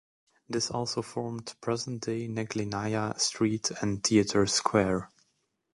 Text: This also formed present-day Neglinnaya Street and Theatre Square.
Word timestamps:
This 0.49 0.71
also 0.71 1.03
formed 1.03 1.53
present-day 1.61 2.27
Neglinnaya 2.27 3.19
Street 3.19 3.69
and 3.83 4.03
Theatre 4.03 4.47
Square. 4.47 5.11